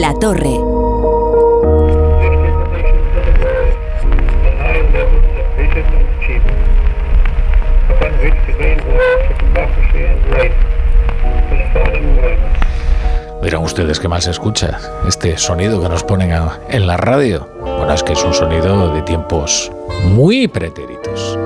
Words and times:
La 0.00 0.12
Torre. 0.12 0.58
Verán 13.40 13.62
ustedes 13.62 14.00
qué 14.00 14.08
mal 14.08 14.20
se 14.20 14.32
escucha 14.32 14.80
este 15.06 15.38
sonido 15.38 15.80
que 15.80 15.88
nos 15.88 16.02
ponen 16.02 16.32
en 16.70 16.86
la 16.88 16.96
radio. 16.96 17.48
Bueno, 17.60 17.92
es 17.92 18.02
que 18.02 18.14
es 18.14 18.24
un 18.24 18.34
sonido 18.34 18.92
de 18.92 19.02
tiempos 19.02 19.70
muy 20.06 20.48
pretéritos. 20.48 21.38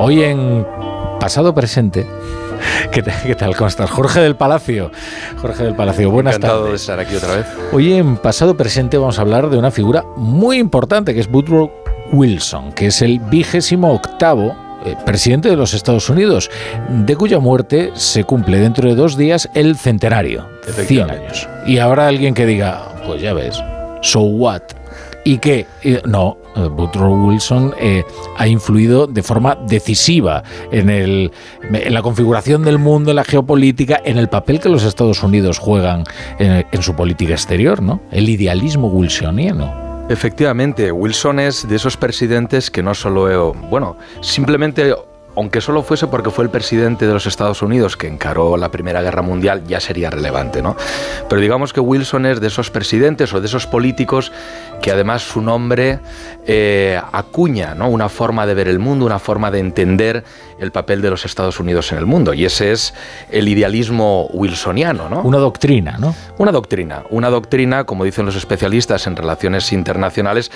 Hoy 0.00 0.24
en 0.24 0.66
pasado 1.20 1.54
presente. 1.54 2.04
¿Qué, 2.92 3.02
tal? 3.34 3.56
¿Cómo 3.56 3.68
estás? 3.68 3.90
Jorge 3.90 4.20
del 4.20 4.36
Palacio. 4.36 4.90
Jorge 5.40 5.64
del 5.64 5.74
Palacio, 5.74 6.10
buenas 6.10 6.36
Encantado 6.36 6.66
de 6.66 6.76
estar 6.76 6.98
aquí 6.98 7.14
otra 7.16 7.36
vez. 7.36 7.46
Hoy 7.72 7.94
en 7.94 8.16
pasado 8.16 8.56
presente 8.56 8.98
vamos 8.98 9.18
a 9.18 9.22
hablar 9.22 9.50
de 9.50 9.58
una 9.58 9.70
figura 9.70 10.04
muy 10.16 10.58
importante 10.58 11.14
que 11.14 11.20
es 11.20 11.28
Woodrow 11.28 11.70
Wilson, 12.12 12.72
que 12.72 12.86
es 12.86 13.02
el 13.02 13.18
vigésimo 13.20 13.92
octavo 13.92 14.56
eh, 14.84 14.96
presidente 15.04 15.48
de 15.48 15.56
los 15.56 15.74
Estados 15.74 16.08
Unidos, 16.08 16.50
de 16.88 17.16
cuya 17.16 17.40
muerte 17.40 17.90
se 17.94 18.24
cumple 18.24 18.58
dentro 18.58 18.88
de 18.88 18.94
dos 18.94 19.16
días 19.16 19.48
el 19.54 19.76
centenario, 19.76 20.46
100 20.66 21.10
años. 21.10 21.48
Y 21.66 21.78
ahora 21.78 22.06
alguien 22.06 22.32
que 22.32 22.46
diga, 22.46 22.84
pues 23.04 23.20
ya 23.20 23.32
ves, 23.32 23.60
so 24.02 24.20
what? 24.20 24.62
¿Y 25.24 25.38
qué? 25.38 25.66
No, 26.06 26.38
Woodrow 26.66 27.26
Wilson 27.26 27.74
eh, 27.78 28.04
ha 28.36 28.46
influido 28.48 29.06
de 29.06 29.22
forma 29.22 29.54
decisiva 29.54 30.42
en, 30.72 30.90
el, 30.90 31.32
en 31.62 31.94
la 31.94 32.02
configuración 32.02 32.64
del 32.64 32.78
mundo, 32.78 33.10
en 33.10 33.16
la 33.16 33.24
geopolítica, 33.24 34.00
en 34.04 34.18
el 34.18 34.28
papel 34.28 34.60
que 34.60 34.68
los 34.68 34.84
Estados 34.84 35.22
Unidos 35.22 35.58
juegan 35.58 36.04
en, 36.38 36.66
en 36.70 36.82
su 36.82 36.94
política 36.94 37.32
exterior, 37.32 37.82
¿no? 37.82 38.00
El 38.10 38.28
idealismo 38.28 38.88
wilsoniano. 38.88 39.88
Efectivamente, 40.08 40.90
Wilson 40.90 41.38
es 41.38 41.68
de 41.68 41.76
esos 41.76 41.98
presidentes 41.98 42.70
que 42.70 42.82
no 42.82 42.94
solo, 42.94 43.52
bueno, 43.68 43.96
simplemente 44.22 44.94
aunque 45.36 45.60
solo 45.60 45.82
fuese 45.82 46.06
porque 46.06 46.30
fue 46.30 46.44
el 46.44 46.50
presidente 46.50 47.06
de 47.06 47.12
los 47.12 47.26
Estados 47.26 47.62
Unidos 47.62 47.96
que 47.96 48.08
encaró 48.08 48.56
la 48.56 48.70
Primera 48.70 49.02
Guerra 49.02 49.22
Mundial, 49.22 49.64
ya 49.66 49.80
sería 49.80 50.10
relevante, 50.10 50.62
¿no? 50.62 50.76
Pero 51.28 51.40
digamos 51.40 51.72
que 51.72 51.80
Wilson 51.80 52.26
es 52.26 52.40
de 52.40 52.48
esos 52.48 52.70
presidentes 52.70 53.32
o 53.32 53.40
de 53.40 53.46
esos 53.46 53.66
políticos 53.66 54.32
que 54.80 54.92
además 54.92 55.22
su 55.22 55.40
nombre 55.40 56.00
eh, 56.46 57.00
acuña 57.12 57.74
¿no? 57.74 57.88
una 57.88 58.08
forma 58.08 58.46
de 58.46 58.54
ver 58.54 58.68
el 58.68 58.78
mundo, 58.78 59.04
una 59.06 59.18
forma 59.18 59.50
de 59.50 59.58
entender 59.58 60.24
el 60.58 60.72
papel 60.72 61.02
de 61.02 61.10
los 61.10 61.24
Estados 61.24 61.60
Unidos 61.60 61.92
en 61.92 61.98
el 61.98 62.06
mundo. 62.06 62.32
Y 62.32 62.44
ese 62.44 62.72
es 62.72 62.94
el 63.30 63.48
idealismo 63.48 64.28
wilsoniano. 64.32 65.08
¿no? 65.08 65.22
Una 65.22 65.38
doctrina, 65.38 65.96
¿no? 65.98 66.14
Una 66.38 66.52
doctrina. 66.52 67.02
Una 67.10 67.30
doctrina, 67.30 67.84
como 67.84 68.04
dicen 68.04 68.26
los 68.26 68.36
especialistas 68.36 69.06
en 69.06 69.16
relaciones 69.16 69.72
internacionales, 69.72 70.50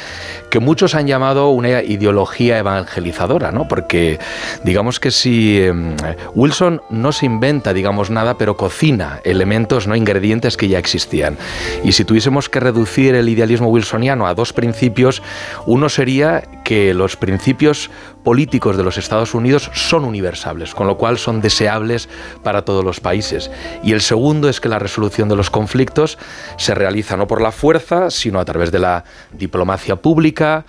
que 0.51 0.61
muchos 0.61 0.95
han 0.95 1.07
llamado 1.07 1.51
una 1.51 1.83
ideología 1.83 2.59
evangelizadora, 2.59 3.53
¿no? 3.53 3.69
porque 3.69 4.19
digamos 4.65 4.72
que 5.01 5.11
si 5.11 5.61
em, 5.61 5.97
Wilson 6.35 6.83
no 6.91 7.13
se 7.13 7.27
inventa, 7.27 7.73
digamos, 7.73 8.11
nada, 8.11 8.39
pero 8.39 8.57
cocina 8.57 9.21
elementos, 9.25 9.87
no 9.87 9.95
ingredientes 9.95 10.57
que 10.57 10.69
ya 10.69 10.79
existían. 10.79 11.37
Y 11.85 11.93
si 11.93 12.05
tuviésemos 12.05 12.49
que 12.49 12.61
reducir 12.61 13.15
el 13.15 13.29
idealismo 13.29 13.69
wilsoniano, 13.69 14.27
a 14.27 14.35
dos 14.35 14.53
principios. 14.53 15.23
Uno 15.67 15.89
sería 15.89 16.43
que 16.65 16.95
los 16.95 17.17
principios 17.17 17.91
políticos 18.25 18.77
de 18.77 18.85
los 18.85 18.99
Estados 18.99 19.35
Unidos 19.35 19.71
son 19.75 20.05
universales, 20.05 20.75
con 20.75 20.87
lo 20.87 20.97
cual 20.97 21.19
son 21.19 21.41
deseables 21.41 22.09
para 22.43 22.65
todos 22.65 22.85
los 22.85 23.01
países. 23.01 23.51
Y 23.83 23.93
el 23.93 24.01
segundo 24.01 24.49
es 24.49 24.61
que 24.61 24.69
la 24.69 24.79
resolución 24.79 25.29
de 25.29 25.37
los 25.37 25.51
conflictos 25.51 26.19
se 26.57 26.75
realiza 26.75 27.17
no 27.17 27.27
por 27.27 27.41
la 27.41 27.53
fuerza, 27.53 28.11
sino 28.11 28.39
a 28.39 28.45
través 28.45 28.71
de 28.71 28.79
la 28.79 29.05
diplomacia 29.33 29.97
pública, 29.97 30.65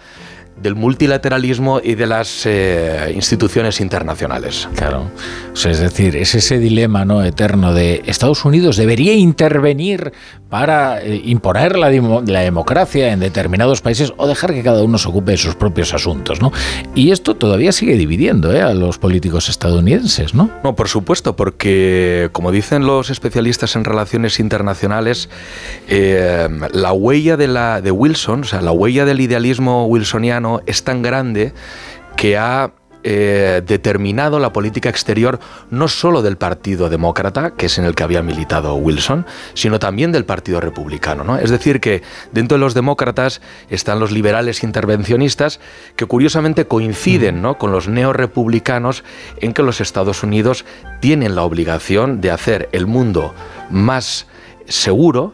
del 0.62 0.76
multilateralismo 0.76 1.82
y 1.84 1.96
de 1.96 2.08
las 2.08 2.46
eh, 2.46 3.12
instituciones 3.16 3.82
internacionales. 3.82 4.68
Claro, 4.76 5.10
es 5.54 5.80
decir, 5.80 6.16
es 6.16 6.36
ese 6.36 6.60
dilema 6.60 7.06
no 7.06 7.24
eterno 7.24 7.74
de 7.74 8.02
Estados 8.06 8.46
Unidos 8.46 8.78
debería 8.78 9.14
intervenir 9.14 10.14
para 10.50 11.02
eh, 11.02 11.22
imponer 11.26 11.78
la, 11.78 11.90
la, 11.90 12.40
democracia 12.42 13.12
en 13.12 13.20
determinados 13.20 13.82
países 13.82 14.14
o 14.18 14.28
dejar 14.28 14.54
que 14.54 14.62
cada 14.62 14.84
uno 14.84 14.98
se 14.98 15.10
ocupe 15.10 15.32
de 15.32 15.38
sus 15.38 15.56
propios 15.56 15.94
asuntos, 15.94 16.42
¿no? 16.42 16.52
Y 16.94 17.12
esto 17.12 17.36
todavía 17.36 17.72
sigue 17.72 17.96
dividiendo 17.96 18.54
¿eh? 18.54 18.62
a 18.62 18.74
los 18.74 19.00
políticos 19.00 19.50
estadounidenses, 19.50 20.36
¿no? 20.36 20.52
No, 20.64 20.76
por 20.76 20.88
supuesto, 20.88 21.36
porque 21.36 22.30
como 22.32 22.52
dicen 22.52 22.86
los 22.86 23.10
especialistas 23.10 23.76
en 23.76 23.84
relaciones 23.84 24.40
internacionales, 24.40 25.30
la 25.90 26.94
huella 26.94 27.38
de, 27.38 27.48
la, 27.48 27.82
de 27.82 27.92
Wilson, 27.92 28.42
o 28.42 28.44
sea, 28.44 28.62
la 28.62 28.72
huella 28.72 29.06
del 29.06 29.22
idealismo 29.22 29.88
wilsoniano 29.88 30.43
es 30.66 30.84
tan 30.84 31.02
grande 31.02 31.54
que 32.16 32.38
ha 32.38 32.72
eh, 33.06 33.62
determinado 33.68 34.40
la 34.40 34.54
política 34.54 34.88
exterior 34.88 35.38
no 35.70 35.90
solo 35.90 36.22
del 36.22 36.38
Partido 36.38 36.88
Demócrata, 36.88 37.52
que 37.52 37.66
es 37.66 37.78
en 37.78 37.84
el 37.84 37.96
que 37.96 38.04
había 38.04 38.22
militado 38.22 38.76
Wilson, 38.76 39.26
sino 39.56 39.78
también 39.78 40.14
del 40.14 40.24
Partido 40.24 40.62
Republicano. 40.62 41.26
¿no? 41.26 41.38
Es 41.38 41.50
decir, 41.50 41.82
que 41.82 42.02
dentro 42.32 42.58
de 42.58 42.62
los 42.62 42.74
demócratas 42.74 43.42
están 43.70 44.00
los 44.00 44.14
liberales 44.14 44.64
intervencionistas 44.64 45.60
que 45.98 46.06
curiosamente 46.06 46.66
coinciden 46.66 47.42
¿no? 47.42 47.58
con 47.58 47.74
los 47.74 47.90
neorepublicanos 47.90 49.04
en 49.42 49.52
que 49.52 49.64
los 49.64 49.82
Estados 49.82 50.24
Unidos 50.24 50.64
tienen 51.02 51.36
la 51.36 51.44
obligación 51.44 52.22
de 52.22 52.32
hacer 52.32 52.70
el 52.72 52.88
mundo 52.88 53.34
más 53.70 54.28
seguro 54.66 55.34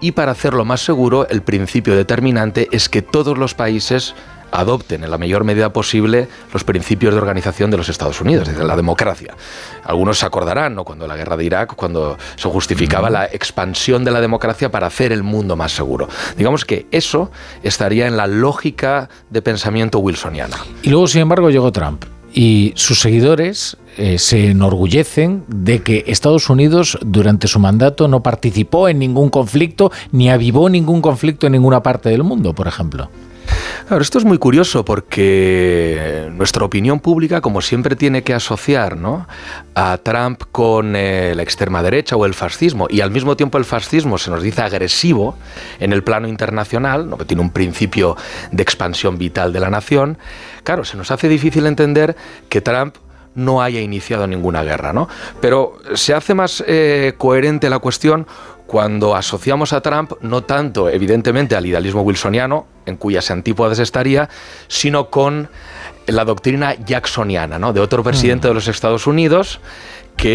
y 0.00 0.12
para 0.12 0.30
hacerlo 0.30 0.64
más 0.64 0.80
seguro 0.80 1.28
el 1.28 1.42
principio 1.42 1.96
determinante 1.96 2.68
es 2.70 2.88
que 2.88 3.02
todos 3.02 3.36
los 3.36 3.54
países 3.54 4.14
adopten 4.50 5.04
en 5.04 5.10
la 5.10 5.18
mayor 5.18 5.44
medida 5.44 5.72
posible 5.72 6.28
los 6.52 6.64
principios 6.64 7.14
de 7.14 7.20
organización 7.20 7.70
de 7.70 7.76
los 7.76 7.88
Estados 7.88 8.20
Unidos, 8.20 8.48
es 8.48 8.54
decir, 8.54 8.66
la 8.66 8.76
democracia. 8.76 9.34
Algunos 9.84 10.18
se 10.18 10.26
acordarán, 10.26 10.74
¿no? 10.74 10.84
cuando 10.84 11.06
la 11.06 11.16
guerra 11.16 11.36
de 11.36 11.44
Irak, 11.44 11.74
cuando 11.74 12.16
se 12.36 12.48
justificaba 12.48 13.10
la 13.10 13.26
expansión 13.26 14.04
de 14.04 14.10
la 14.10 14.20
democracia 14.20 14.70
para 14.70 14.86
hacer 14.86 15.12
el 15.12 15.22
mundo 15.22 15.56
más 15.56 15.72
seguro. 15.72 16.08
Digamos 16.36 16.64
que 16.64 16.86
eso 16.90 17.30
estaría 17.62 18.06
en 18.06 18.16
la 18.16 18.26
lógica 18.26 19.08
de 19.30 19.42
pensamiento 19.42 19.98
wilsoniana. 19.98 20.56
Y 20.82 20.90
luego, 20.90 21.06
sin 21.06 21.22
embargo, 21.22 21.50
llegó 21.50 21.72
Trump. 21.72 22.04
Y 22.32 22.72
sus 22.76 23.00
seguidores 23.00 23.76
eh, 23.96 24.18
se 24.18 24.50
enorgullecen 24.50 25.44
de 25.48 25.82
que 25.82 26.04
Estados 26.06 26.48
Unidos 26.48 26.96
durante 27.02 27.48
su 27.48 27.58
mandato 27.58 28.06
no 28.06 28.22
participó 28.22 28.88
en 28.88 29.00
ningún 29.00 29.30
conflicto 29.30 29.90
ni 30.12 30.30
avivó 30.30 30.68
ningún 30.68 31.02
conflicto 31.02 31.46
en 31.46 31.52
ninguna 31.54 31.82
parte 31.82 32.08
del 32.08 32.22
mundo, 32.22 32.54
por 32.54 32.68
ejemplo. 32.68 33.10
Claro, 33.86 34.02
esto 34.02 34.18
es 34.18 34.24
muy 34.24 34.38
curioso 34.38 34.84
porque 34.84 36.28
nuestra 36.32 36.64
opinión 36.64 37.00
pública, 37.00 37.40
como 37.40 37.60
siempre, 37.60 37.96
tiene 37.96 38.22
que 38.22 38.34
asociar 38.34 38.80
a 39.74 39.98
Trump 39.98 40.42
con 40.52 40.94
eh, 40.96 41.34
la 41.34 41.42
extrema 41.42 41.82
derecha 41.82 42.16
o 42.16 42.24
el 42.24 42.34
fascismo, 42.34 42.86
y 42.88 43.00
al 43.00 43.10
mismo 43.10 43.36
tiempo 43.36 43.58
el 43.58 43.64
fascismo 43.64 44.18
se 44.18 44.30
nos 44.30 44.42
dice 44.42 44.62
agresivo 44.62 45.36
en 45.78 45.92
el 45.92 46.02
plano 46.02 46.28
internacional, 46.28 47.08
¿no? 47.08 47.16
tiene 47.18 47.42
un 47.42 47.50
principio 47.50 48.16
de 48.50 48.62
expansión 48.62 49.18
vital 49.18 49.52
de 49.52 49.60
la 49.60 49.70
nación. 49.70 50.18
Claro, 50.64 50.84
se 50.84 50.96
nos 50.96 51.10
hace 51.10 51.28
difícil 51.28 51.66
entender 51.66 52.16
que 52.48 52.60
Trump 52.60 52.96
no 53.34 53.62
haya 53.62 53.80
iniciado 53.80 54.26
ninguna 54.26 54.62
guerra, 54.62 54.92
¿no? 54.92 55.08
Pero 55.40 55.78
se 55.94 56.14
hace 56.14 56.34
más 56.34 56.64
eh, 56.66 57.14
coherente 57.16 57.70
la 57.70 57.78
cuestión 57.78 58.26
cuando 58.70 59.16
asociamos 59.16 59.72
a 59.72 59.80
Trump 59.80 60.12
no 60.20 60.44
tanto, 60.44 60.88
evidentemente, 60.88 61.56
al 61.56 61.66
idealismo 61.66 62.02
wilsoniano, 62.02 62.66
en 62.86 62.96
cuyas 62.96 63.28
antípodas 63.32 63.80
estaría, 63.80 64.28
sino 64.68 65.10
con 65.10 65.48
la 66.06 66.24
doctrina 66.24 66.76
jacksoniana, 66.76 67.58
¿no? 67.58 67.72
de 67.72 67.80
otro 67.80 68.04
presidente 68.04 68.46
mm. 68.46 68.50
de 68.50 68.54
los 68.54 68.68
Estados 68.68 69.08
Unidos 69.08 69.58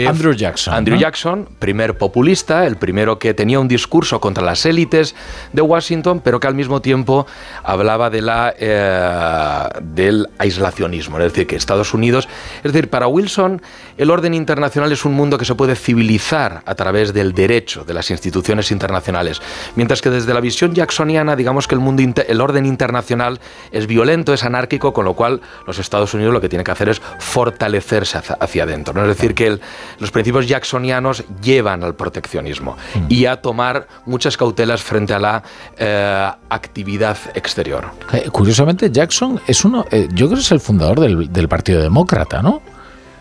Andrew 0.07 0.33
Jackson. 0.33 0.73
Andrew 0.73 0.97
Jackson, 0.97 1.47
primer 1.59 1.97
populista, 1.97 2.65
el 2.65 2.77
primero 2.77 3.19
que 3.19 3.33
tenía 3.33 3.59
un 3.59 3.67
discurso 3.67 4.19
contra 4.19 4.43
las 4.43 4.65
élites 4.65 5.15
de 5.53 5.61
Washington, 5.61 6.21
pero 6.23 6.39
que 6.39 6.47
al 6.47 6.55
mismo 6.55 6.81
tiempo 6.81 7.27
hablaba 7.63 8.09
de 8.09 8.21
la, 8.21 8.53
eh, 8.57 9.69
del 9.81 10.27
aislacionismo, 10.37 11.17
es 11.19 11.31
decir, 11.31 11.47
que 11.47 11.55
Estados 11.55 11.93
Unidos, 11.93 12.27
es 12.63 12.73
decir, 12.73 12.89
para 12.89 13.07
Wilson 13.07 13.61
el 13.97 14.11
orden 14.11 14.33
internacional 14.33 14.91
es 14.91 15.05
un 15.05 15.13
mundo 15.13 15.37
que 15.37 15.45
se 15.45 15.55
puede 15.55 15.75
civilizar 15.75 16.63
a 16.65 16.75
través 16.75 17.13
del 17.13 17.33
derecho, 17.33 17.83
de 17.85 17.93
las 17.93 18.11
instituciones 18.11 18.71
internacionales, 18.71 19.41
mientras 19.75 20.01
que 20.01 20.09
desde 20.09 20.33
la 20.33 20.41
visión 20.41 20.73
jacksoniana, 20.73 21.35
digamos 21.35 21.67
que 21.67 21.75
el 21.75 21.81
mundo, 21.81 22.03
el 22.27 22.41
orden 22.41 22.65
internacional 22.65 23.39
es 23.71 23.87
violento, 23.87 24.33
es 24.33 24.43
anárquico, 24.43 24.93
con 24.93 25.05
lo 25.05 25.13
cual 25.13 25.41
los 25.65 25.79
Estados 25.79 26.13
Unidos 26.13 26.33
lo 26.33 26.41
que 26.41 26.49
tiene 26.49 26.63
que 26.63 26.71
hacer 26.71 26.89
es 26.89 27.01
fortalecerse 27.19 28.19
hacia, 28.39 28.63
adentro, 28.63 28.93
¿no? 28.93 29.01
es 29.03 29.07
decir, 29.07 29.33
que 29.33 29.47
el 29.47 29.61
los 29.99 30.11
principios 30.11 30.47
jacksonianos 30.47 31.23
llevan 31.41 31.83
al 31.83 31.95
proteccionismo 31.95 32.77
mm. 32.95 33.05
y 33.09 33.25
a 33.25 33.41
tomar 33.41 33.87
muchas 34.05 34.37
cautelas 34.37 34.81
frente 34.81 35.13
a 35.13 35.19
la 35.19 35.43
eh, 35.77 36.31
actividad 36.49 37.17
exterior. 37.33 37.91
Eh, 38.13 38.29
curiosamente, 38.31 38.91
Jackson 38.91 39.39
es 39.47 39.65
uno, 39.65 39.85
eh, 39.91 40.07
yo 40.11 40.27
creo 40.27 40.37
que 40.37 40.43
es 40.43 40.51
el 40.51 40.59
fundador 40.59 40.99
del, 40.99 41.45
Partido 41.47 41.81
Demócrata, 41.81 42.41
¿no? 42.41 42.61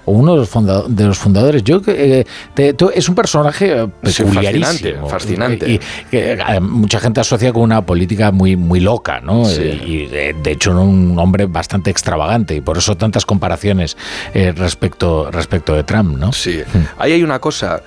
O 0.06 0.12
uno 0.12 0.33
de 0.33 0.39
los, 0.39 0.97
de 0.97 1.05
los 1.05 1.19
fundadores. 1.19 1.62
Yo 1.65 1.81
eh, 1.87 2.25
es 2.56 3.09
un 3.09 3.15
personaje 3.15 3.89
peculiarísimo, 4.03 5.09
fascinante, 5.09 5.71
y, 5.71 5.81
que 6.11 6.39
mucha 6.61 7.01
gente 7.01 7.21
asocia 7.21 7.53
con 7.53 7.62
una 7.62 7.85
política 7.85 8.31
muy 8.33 8.56
muy 8.56 8.81
loca, 8.81 9.21
¿no? 9.21 9.51
Y 9.51 10.06
de, 10.06 10.35
hecho 10.47 10.71
un 10.73 11.19
hombre 11.19 11.47
bastante 11.47 11.91
extravagante 11.91 12.55
y 12.55 12.61
por 12.61 12.79
eso 12.79 12.97
tantas 12.97 13.27
comparaciones 13.27 13.97
respecto 14.35 15.31
respecto 15.31 15.75
de 15.75 15.85
Trump, 15.85 16.17
¿no? 16.17 16.33
Sí. 16.33 16.62
Hmm. 16.73 16.85
Ahí 16.99 17.12
hay 17.12 17.23
una 17.23 17.39
cosa. 17.39 17.83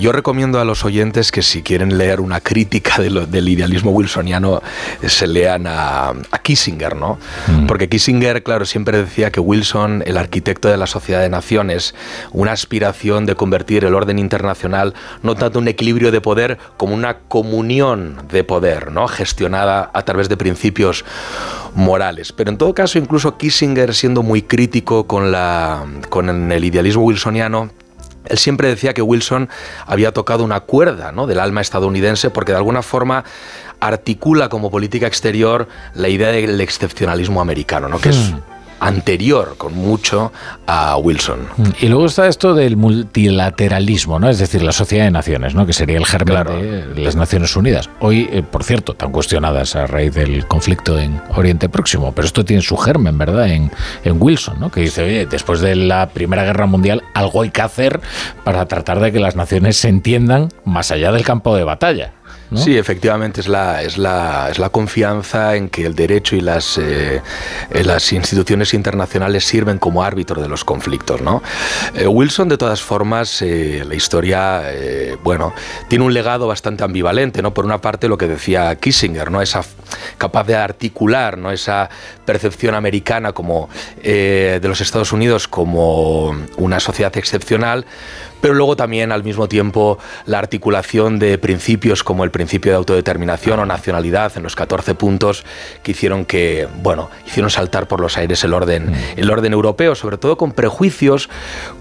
yo 0.00 0.12
recomiendo 0.12 0.60
a 0.60 0.64
los 0.64 0.84
oyentes 0.84 1.30
que 1.30 1.42
si 1.42 1.62
quieren 1.62 1.98
leer 1.98 2.20
una 2.20 2.40
crítica 2.40 2.98
del 2.98 3.48
idealismo 3.48 3.90
wilsoniano 3.90 4.62
se 5.06 5.26
lean 5.26 5.66
a, 5.66 6.12
Kissinger, 6.42 6.96
¿no? 6.96 7.18
Hmm. 7.46 7.66
Porque 7.66 7.88
Kissinger, 7.88 8.42
claro, 8.42 8.64
siempre 8.66 8.98
decía 8.98 9.30
que 9.30 9.40
Wilson, 9.40 10.02
el 10.06 10.16
arquitecto 10.16 10.68
de 10.68 10.76
la 10.76 10.86
sociedad 10.86 11.20
de 11.20 11.28
naciones, 11.32 11.96
una 12.30 12.52
aspiración 12.52 13.26
de 13.26 13.34
convertir 13.34 13.84
el 13.84 13.96
orden 13.96 14.20
internacional 14.20 14.94
no 15.22 15.34
tanto 15.34 15.58
un 15.58 15.66
equilibrio 15.66 16.12
de 16.12 16.20
poder 16.20 16.58
como 16.76 16.94
una 16.94 17.18
comunión 17.18 18.28
de 18.30 18.44
poder, 18.44 18.92
¿no? 18.92 19.08
gestionada 19.08 19.90
a 19.92 20.02
través 20.02 20.28
de 20.28 20.36
principios 20.36 21.04
morales. 21.74 22.32
Pero 22.32 22.50
en 22.50 22.58
todo 22.58 22.74
caso, 22.74 22.98
incluso 22.98 23.36
Kissinger, 23.36 23.94
siendo 23.94 24.22
muy 24.22 24.42
crítico 24.42 25.06
con, 25.08 25.32
la, 25.32 25.84
con 26.08 26.52
el 26.52 26.64
idealismo 26.64 27.02
wilsoniano, 27.02 27.70
él 28.26 28.38
siempre 28.38 28.68
decía 28.68 28.94
que 28.94 29.02
Wilson 29.02 29.48
había 29.86 30.12
tocado 30.12 30.44
una 30.44 30.60
cuerda 30.60 31.10
¿no? 31.12 31.26
del 31.26 31.40
alma 31.40 31.60
estadounidense 31.60 32.30
porque 32.30 32.52
de 32.52 32.58
alguna 32.58 32.82
forma 32.82 33.24
articula 33.80 34.48
como 34.48 34.70
política 34.70 35.08
exterior 35.08 35.66
la 35.94 36.08
idea 36.08 36.28
del 36.28 36.60
excepcionalismo 36.60 37.40
americano, 37.40 37.88
¿no? 37.88 38.00
que 38.00 38.10
es 38.10 38.32
hmm 38.32 38.51
anterior 38.82 39.54
con 39.56 39.74
mucho 39.74 40.32
a 40.66 40.96
Wilson. 40.96 41.40
Y 41.80 41.86
luego 41.86 42.06
está 42.06 42.26
esto 42.26 42.54
del 42.54 42.76
multilateralismo, 42.76 44.18
¿no? 44.18 44.28
Es 44.28 44.38
decir, 44.38 44.62
la 44.62 44.72
sociedad 44.72 45.04
de 45.04 45.10
naciones, 45.10 45.54
¿no? 45.54 45.66
Que 45.66 45.72
sería 45.72 45.96
el 45.96 46.06
germen 46.06 46.44
de 46.94 47.02
las 47.02 47.16
Naciones 47.16 47.54
Unidas. 47.56 47.88
Hoy, 48.00 48.28
eh, 48.32 48.42
por 48.42 48.64
cierto, 48.64 48.94
tan 48.94 49.12
cuestionadas 49.12 49.76
a 49.76 49.86
raíz 49.86 50.14
del 50.14 50.46
conflicto 50.46 50.98
en 50.98 51.20
Oriente 51.36 51.68
Próximo, 51.68 52.12
pero 52.12 52.26
esto 52.26 52.44
tiene 52.44 52.62
su 52.62 52.76
germen, 52.76 53.16
¿verdad? 53.16 53.48
En, 53.48 53.70
en 54.04 54.16
Wilson, 54.20 54.58
¿no? 54.58 54.70
Que 54.70 54.80
dice, 54.80 55.04
oye, 55.04 55.26
después 55.26 55.60
de 55.60 55.76
la 55.76 56.08
Primera 56.08 56.44
Guerra 56.44 56.66
Mundial, 56.66 57.04
algo 57.14 57.42
hay 57.42 57.50
que 57.50 57.62
hacer 57.62 58.00
para 58.44 58.66
tratar 58.66 59.00
de 59.00 59.12
que 59.12 59.20
las 59.20 59.36
naciones 59.36 59.76
se 59.76 59.88
entiendan 59.88 60.48
más 60.64 60.90
allá 60.90 61.12
del 61.12 61.24
campo 61.24 61.56
de 61.56 61.64
batalla. 61.64 62.12
Sí, 62.54 62.76
efectivamente 62.76 63.40
es 63.40 63.48
la, 63.48 63.82
es, 63.82 63.98
la, 63.98 64.48
es 64.50 64.58
la 64.58 64.68
confianza 64.68 65.56
en 65.56 65.68
que 65.68 65.86
el 65.86 65.94
derecho 65.94 66.36
y 66.36 66.40
las, 66.40 66.78
eh, 66.78 67.22
eh, 67.70 67.84
las 67.84 68.12
instituciones 68.12 68.74
internacionales 68.74 69.44
sirven 69.44 69.78
como 69.78 70.02
árbitro 70.02 70.42
de 70.42 70.48
los 70.48 70.64
conflictos. 70.64 71.20
¿no? 71.20 71.42
Eh, 71.94 72.06
Wilson, 72.06 72.48
de 72.48 72.58
todas 72.58 72.82
formas, 72.82 73.42
la 73.42 73.94
historia, 73.94 74.62
bueno, 75.22 75.54
tiene 75.88 76.04
un 76.04 76.12
legado 76.12 76.46
bastante 76.46 76.84
ambivalente. 76.84 77.42
¿no? 77.42 77.54
Por 77.54 77.64
una 77.64 77.80
parte, 77.80 78.08
lo 78.08 78.18
que 78.18 78.28
decía 78.28 78.74
Kissinger, 78.76 79.30
¿no? 79.30 79.40
esa 79.40 79.62
capaz 80.18 80.44
de 80.44 80.56
articular 80.56 81.38
¿no? 81.38 81.50
esa 81.50 81.88
percepción 82.24 82.74
americana 82.74 83.32
como, 83.32 83.68
de 84.02 84.60
los 84.62 84.80
Estados 84.80 85.12
Unidos 85.12 85.48
como 85.48 86.36
una 86.56 86.80
sociedad 86.80 87.16
excepcional, 87.16 87.86
pero 88.42 88.54
luego 88.54 88.76
también 88.76 89.12
al 89.12 89.24
mismo 89.24 89.48
tiempo 89.48 89.98
la 90.26 90.38
articulación 90.38 91.18
de 91.18 91.38
principios 91.38 92.02
como 92.02 92.24
el 92.24 92.30
principio 92.30 92.72
de 92.72 92.76
autodeterminación 92.76 93.60
o 93.60 93.64
nacionalidad 93.64 94.32
en 94.36 94.42
los 94.42 94.56
14 94.56 94.96
puntos 94.96 95.44
que 95.82 95.92
hicieron 95.92 96.26
que, 96.26 96.68
bueno, 96.82 97.08
hicieron 97.24 97.50
saltar 97.50 97.86
por 97.86 98.00
los 98.00 98.18
aires 98.18 98.42
el 98.42 98.52
orden, 98.52 98.90
mm. 98.90 98.94
el 99.16 99.30
orden 99.30 99.52
europeo, 99.52 99.94
sobre 99.94 100.18
todo 100.18 100.36
con 100.36 100.52
prejuicios 100.52 101.30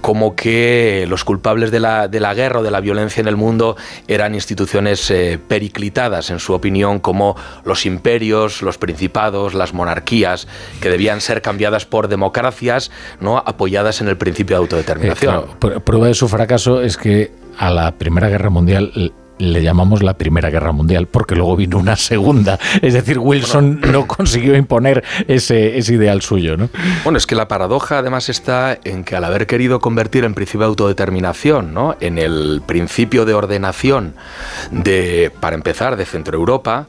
como 0.02 0.36
que 0.36 1.06
los 1.10 1.25
culpables 1.25 1.72
de 1.72 1.80
la, 1.80 2.08
de 2.08 2.19
la 2.19 2.34
guerra 2.36 2.60
o 2.60 2.64
de 2.64 2.72
la 2.72 2.80
violencia 2.80 3.22
en 3.22 3.28
el 3.28 3.36
mundo 3.36 3.75
eran 4.07 4.36
instituciones 4.36 5.10
eh, 5.10 5.40
periclitadas, 5.46 6.30
en 6.30 6.40
su 6.40 6.54
opinión, 6.54 7.00
como 7.00 7.36
los 7.66 7.88
imperios, 7.88 8.62
los 8.62 8.78
principados, 8.78 9.56
las 9.56 9.74
monarquías, 9.74 10.48
que 10.80 10.90
debían 10.90 11.22
ser 11.22 11.42
cambiadas 11.42 11.88
por 11.88 12.07
democracias 12.07 12.92
¿no? 13.19 13.40
apoyadas 13.40 14.00
en 14.02 14.10
el 14.10 14.18
principio 14.18 14.57
de 14.57 14.62
autodeterminación. 14.62 15.46
Eh, 15.64 15.80
prueba 15.80 16.06
de 16.06 16.14
su 16.14 16.28
fracaso 16.28 16.50
caso 16.51 16.81
es 16.81 16.98
que 16.98 17.31
a 17.57 17.69
la 17.69 17.94
Primera 17.94 18.30
Guerra 18.30 18.50
Mundial 18.50 19.13
le 19.42 19.63
llamamos 19.63 20.03
la 20.03 20.13
Primera 20.15 20.50
Guerra 20.50 20.71
Mundial 20.71 21.07
porque 21.07 21.36
luego 21.36 21.56
vino 21.56 21.77
una 21.77 21.95
segunda. 21.95 22.59
Es 22.81 22.94
decir, 22.94 23.18
Wilson 23.19 23.81
no 23.92 24.06
consiguió 24.07 24.56
imponer 24.56 25.03
ese, 25.27 25.77
ese, 25.77 25.94
ideal 25.94 26.21
suyo. 26.21 26.57
¿no? 26.57 26.69
Bueno, 27.03 27.18
es 27.18 27.25
que 27.25 27.36
la 27.36 27.48
paradoja 27.48 28.00
además 28.00 28.30
está 28.30 28.77
en 28.83 29.03
que 29.03 29.15
al 29.15 29.24
haber 29.24 29.48
querido 29.48 29.80
convertir 29.80 30.25
en 30.25 30.33
principio 30.33 30.62
de 30.62 30.68
autodeterminación, 30.68 31.74
¿no? 31.74 31.95
en 32.00 32.18
el 32.18 32.62
principio 32.65 33.25
de 33.25 33.33
ordenación 33.33 34.13
de, 34.71 35.31
para 35.39 35.56
empezar, 35.56 35.95
de 35.95 36.06
Centro 36.06 36.38
Europa, 36.38 36.88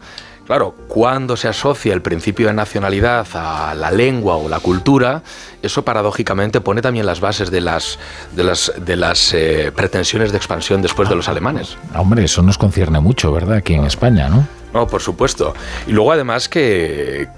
Claro, 0.53 0.75
cuando 0.87 1.35
se 1.39 1.49
asocia 1.49 1.95
el 1.95 2.03
principio 2.03 2.49
de 2.49 2.53
nacionalidad 2.53 3.27
a 3.33 3.75
la 3.75 3.91
lengua 3.91 4.37
o 4.37 4.51
la 4.51 4.61
cultura, 4.61 5.23
eso 5.63 5.83
paradójicamente 5.83 6.61
pone 6.61 6.83
también 6.83 7.07
las 7.07 7.21
bases 7.21 7.51
de 7.51 7.63
las, 7.63 7.99
de 8.37 8.45
las, 8.45 8.71
de 8.77 8.97
las 8.97 9.33
eh, 9.33 9.73
pretensiones 9.75 10.31
de 10.31 10.37
expansión 10.37 10.83
después 10.83 11.09
de 11.09 11.15
los 11.15 11.27
alemanes. 11.31 11.79
Hombre, 11.95 12.25
eso 12.25 12.43
nos 12.43 12.59
concierne 12.59 13.01
mucho, 13.01 13.33
¿verdad? 13.33 13.57
Aquí 13.57 13.73
en 13.73 13.87
España, 13.87 14.29
¿no? 14.29 14.47
No, 14.75 14.87
por 14.87 15.03
supuesto. 15.03 15.55
Y 15.87 15.93
luego 15.93 16.13
además 16.13 16.49
que, 16.49 17.29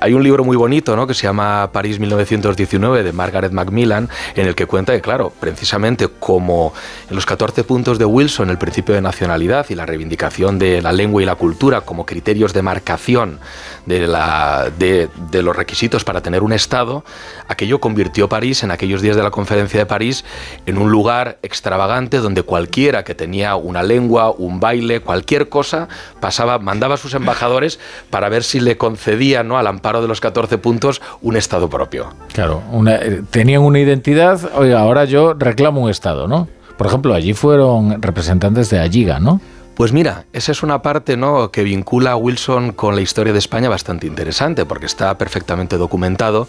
hay 0.00 0.12
un 0.14 0.22
libro 0.22 0.44
muy 0.44 0.56
bonito, 0.56 0.96
¿no? 0.96 1.06
Que 1.06 1.14
se 1.14 1.24
llama 1.24 1.70
París 1.72 1.98
1919 1.98 3.02
de 3.02 3.12
Margaret 3.12 3.52
Macmillan, 3.52 4.08
en 4.34 4.46
el 4.46 4.54
que 4.54 4.66
cuenta 4.66 4.94
que, 4.94 5.00
claro, 5.00 5.32
precisamente 5.38 6.08
como 6.08 6.72
en 7.08 7.14
los 7.14 7.26
14 7.26 7.64
puntos 7.64 7.98
de 7.98 8.04
Wilson, 8.04 8.50
el 8.50 8.58
principio 8.58 8.94
de 8.94 9.02
nacionalidad 9.02 9.66
y 9.68 9.74
la 9.74 9.84
reivindicación 9.84 10.58
de 10.58 10.80
la 10.80 10.92
lengua 10.92 11.22
y 11.22 11.26
la 11.26 11.34
cultura 11.34 11.82
como 11.82 12.06
criterios 12.06 12.54
de 12.54 12.62
marcación 12.62 13.38
de, 13.84 14.06
la, 14.06 14.70
de, 14.78 15.08
de 15.30 15.42
los 15.42 15.54
requisitos 15.54 16.04
para 16.04 16.22
tener 16.22 16.42
un 16.42 16.52
Estado, 16.52 17.04
aquello 17.48 17.80
convirtió 17.80 18.28
París, 18.28 18.62
en 18.62 18.70
aquellos 18.70 19.02
días 19.02 19.16
de 19.16 19.22
la 19.22 19.30
conferencia 19.30 19.80
de 19.80 19.86
París, 19.86 20.24
en 20.66 20.78
un 20.78 20.90
lugar 20.90 21.38
extravagante 21.42 22.18
donde 22.18 22.42
cualquiera 22.42 23.04
que 23.04 23.14
tenía 23.14 23.56
una 23.56 23.82
lengua, 23.82 24.30
un 24.30 24.60
baile, 24.60 25.00
cualquier 25.00 25.48
cosa, 25.48 25.88
pasaba, 26.20 26.58
mandaba 26.78 26.94
a 26.94 26.98
sus 26.98 27.14
embajadores 27.14 27.80
para 28.08 28.28
ver 28.28 28.44
si 28.44 28.60
le 28.60 28.76
concedían 28.76 29.48
¿no? 29.48 29.58
al 29.58 29.66
amparo 29.66 30.00
de 30.00 30.06
los 30.06 30.20
14 30.20 30.58
puntos 30.58 31.02
un 31.22 31.36
Estado 31.36 31.68
propio. 31.68 32.06
Claro, 32.32 32.62
eh, 32.86 33.22
tenían 33.30 33.62
una 33.62 33.80
identidad, 33.80 34.40
oiga, 34.54 34.78
ahora 34.78 35.04
yo 35.04 35.34
reclamo 35.34 35.80
un 35.80 35.90
Estado, 35.90 36.28
¿no? 36.28 36.46
Por 36.76 36.86
ejemplo, 36.86 37.14
allí 37.14 37.34
fueron 37.34 38.00
representantes 38.00 38.70
de 38.70 38.78
Alliga, 38.78 39.18
¿no? 39.18 39.40
Pues 39.78 39.92
mira, 39.92 40.24
esa 40.32 40.50
es 40.50 40.64
una 40.64 40.82
parte 40.82 41.16
¿no? 41.16 41.52
que 41.52 41.62
vincula 41.62 42.10
a 42.10 42.16
Wilson 42.16 42.72
con 42.72 42.96
la 42.96 43.00
historia 43.00 43.32
de 43.32 43.38
España 43.38 43.68
bastante 43.68 44.08
interesante, 44.08 44.66
porque 44.66 44.86
está 44.86 45.16
perfectamente 45.16 45.76
documentado 45.76 46.48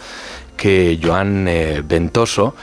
que 0.57 0.99
Joan 0.99 1.47
eh, 1.47 1.83
Ventoso, 1.85 2.55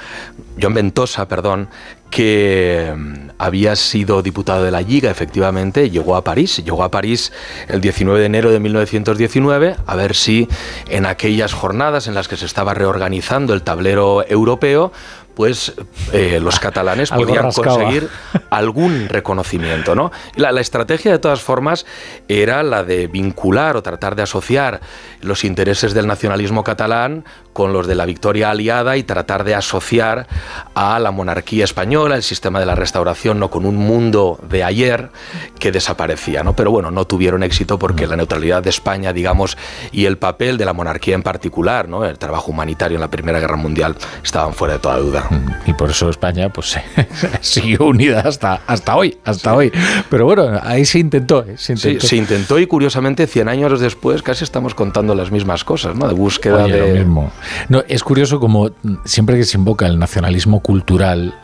Joan 0.60 0.74
Ventosa, 0.74 1.28
perdón, 1.28 1.68
que 2.10 2.92
mm, 2.96 3.30
había 3.38 3.76
sido 3.76 4.22
diputado 4.22 4.64
de 4.64 4.72
la 4.72 4.80
Liga, 4.80 5.08
efectivamente, 5.08 5.88
llegó 5.88 6.16
a 6.16 6.24
París. 6.24 6.56
Llegó 6.56 6.82
a 6.82 6.90
París 6.90 7.32
el 7.68 7.80
19 7.80 8.18
de 8.18 8.26
enero 8.26 8.50
de 8.50 8.58
1919, 8.58 9.76
a 9.86 9.94
ver 9.94 10.16
si 10.16 10.48
en 10.88 11.06
aquellas 11.06 11.52
jornadas 11.52 12.08
en 12.08 12.14
las 12.14 12.26
que 12.26 12.36
se 12.36 12.44
estaba 12.44 12.74
reorganizando 12.74 13.54
el 13.54 13.62
tablero 13.62 14.26
europeo, 14.28 14.90
pues 15.36 15.74
eh, 16.12 16.40
los 16.42 16.58
catalanes 16.58 17.10
podían 17.12 17.52
conseguir 17.52 18.08
algún 18.50 19.08
reconocimiento. 19.08 19.94
¿no? 19.94 20.10
La, 20.34 20.50
la, 20.50 20.62
estrategia, 20.62 21.12
de 21.12 21.18
todas 21.18 21.42
formas, 21.42 21.86
era 22.26 22.62
la 22.62 22.82
de 22.82 23.06
vincular 23.06 23.76
o 23.76 23.82
tratar 23.82 24.16
de 24.16 24.22
asociar 24.22 24.80
los 25.20 25.44
intereses 25.44 25.92
del 25.94 26.06
nacionalismo 26.06 26.64
catalán 26.64 27.24
con 27.52 27.72
los 27.72 27.86
de 27.86 27.94
la 27.94 28.06
victoria 28.06 28.50
aliada 28.50 28.96
y 28.96 29.02
tratar 29.02 29.44
de 29.44 29.54
asociar 29.54 30.26
a 30.74 30.98
la 30.98 31.10
monarquía 31.10 31.64
española, 31.64 32.16
el 32.16 32.22
sistema 32.22 32.60
de 32.60 32.66
la 32.66 32.74
restauración, 32.74 33.38
no 33.38 33.50
con 33.50 33.66
un 33.66 33.76
mundo 33.76 34.38
de 34.48 34.64
ayer 34.64 35.10
que 35.58 35.72
desaparecía. 35.72 36.42
¿no? 36.42 36.56
Pero 36.56 36.70
bueno, 36.70 36.90
no 36.90 37.06
tuvieron 37.06 37.42
éxito 37.42 37.78
porque 37.78 38.06
la 38.06 38.16
neutralidad 38.16 38.62
de 38.62 38.70
España, 38.70 39.12
digamos, 39.12 39.56
y 39.92 40.06
el 40.06 40.16
papel 40.18 40.56
de 40.56 40.64
la 40.64 40.72
monarquía 40.72 41.14
en 41.14 41.22
particular, 41.22 41.88
¿no? 41.88 42.04
el 42.04 42.18
trabajo 42.18 42.50
humanitario 42.50 42.96
en 42.96 43.00
la 43.00 43.10
Primera 43.10 43.38
Guerra 43.40 43.56
Mundial, 43.56 43.96
estaban 44.22 44.54
fuera 44.54 44.74
de 44.74 44.80
toda 44.80 44.98
duda. 44.98 45.25
Y 45.66 45.72
por 45.72 45.90
eso 45.90 46.08
España 46.08 46.48
pues 46.48 46.76
siguió 47.40 47.86
unida 47.86 48.20
hasta, 48.20 48.60
hasta 48.66 48.96
hoy, 48.96 49.16
hasta 49.24 49.54
hoy. 49.54 49.72
Pero 50.10 50.24
bueno, 50.24 50.60
ahí 50.62 50.84
se 50.84 50.98
intentó. 50.98 51.44
¿eh? 51.44 51.54
Se 51.56 51.72
intentó. 51.74 52.06
se 52.06 52.16
intentó 52.16 52.58
y 52.58 52.66
curiosamente 52.66 53.26
100 53.26 53.48
años 53.48 53.80
después 53.80 54.22
casi 54.22 54.44
estamos 54.44 54.74
contando 54.74 55.14
las 55.14 55.30
mismas 55.30 55.64
cosas, 55.64 55.96
¿no? 55.96 56.08
De 56.08 56.14
búsqueda 56.14 56.66
de... 56.66 56.78
Lo 56.78 56.98
mismo. 56.98 57.32
No, 57.68 57.82
es 57.88 58.02
curioso 58.02 58.40
como 58.40 58.70
siempre 59.04 59.36
que 59.36 59.44
se 59.44 59.58
invoca 59.58 59.86
el 59.86 59.98
nacionalismo 59.98 60.60
cultural 60.60 61.34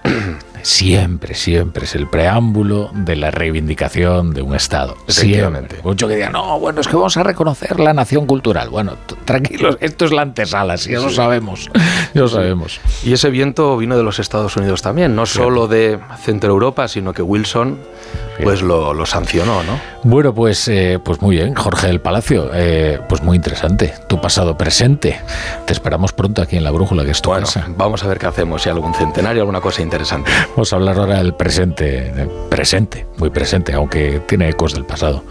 siempre, 0.62 1.34
siempre 1.34 1.84
es 1.84 1.94
el 1.94 2.08
preámbulo 2.08 2.90
de 2.94 3.16
la 3.16 3.30
reivindicación 3.30 4.32
de 4.32 4.42
un 4.42 4.54
Estado. 4.54 4.96
Siempre. 5.08 5.80
Mucho 5.82 6.08
que 6.08 6.16
digan, 6.16 6.32
no, 6.32 6.58
bueno, 6.58 6.80
es 6.80 6.88
que 6.88 6.96
vamos 6.96 7.16
a 7.16 7.22
reconocer 7.22 7.78
la 7.80 7.92
nación 7.92 8.26
cultural. 8.26 8.70
Bueno, 8.70 8.96
tranquilos, 9.24 9.76
esto 9.80 10.04
es 10.04 10.12
la 10.12 10.22
antesala, 10.22 10.76
ya 10.76 11.00
lo 11.00 11.10
sabemos. 11.10 11.70
Ya 12.14 12.20
lo 12.22 12.28
sabemos. 12.28 12.80
Y 13.04 13.12
ese 13.12 13.30
viento 13.30 13.76
vino 13.76 13.96
de 13.96 14.02
los 14.02 14.18
Estados 14.18 14.56
Unidos 14.56 14.82
también, 14.82 15.14
no 15.14 15.26
solo 15.26 15.66
de 15.66 15.98
Centro 16.22 16.50
Europa, 16.50 16.88
sino 16.88 17.12
que 17.12 17.22
Wilson 17.22 17.78
pues 18.42 18.62
lo, 18.62 19.06
sancionó, 19.06 19.62
¿no? 19.62 19.78
Bueno, 20.04 20.34
pues, 20.34 20.68
eh, 20.68 20.98
pues 21.02 21.20
muy 21.20 21.36
bien, 21.36 21.54
Jorge 21.54 21.86
del 21.86 22.00
Palacio, 22.00 22.50
eh, 22.52 23.00
pues 23.08 23.22
muy 23.22 23.36
interesante. 23.36 23.94
Tu 24.08 24.20
pasado 24.20 24.56
presente. 24.56 25.20
Te 25.66 25.72
esperamos 25.72 26.12
pronto 26.12 26.42
aquí 26.42 26.56
en 26.56 26.64
La 26.64 26.70
Brújula, 26.70 27.04
que 27.04 27.10
es 27.10 27.22
tu 27.22 27.30
bueno, 27.30 27.46
Vamos 27.68 28.02
a 28.04 28.08
ver 28.08 28.18
qué 28.18 28.26
hacemos, 28.26 28.62
si 28.62 28.68
algún 28.68 28.94
centenario, 28.94 29.42
alguna 29.42 29.60
cosa 29.60 29.82
interesante. 29.82 30.30
Vamos 30.50 30.72
a 30.72 30.76
hablar 30.76 30.98
ahora 30.98 31.18
del 31.18 31.34
presente, 31.34 32.28
presente, 32.50 33.06
muy 33.18 33.30
presente, 33.30 33.72
aunque 33.74 34.22
tiene 34.26 34.48
ecos 34.48 34.74
del 34.74 34.84
pasado. 34.84 35.22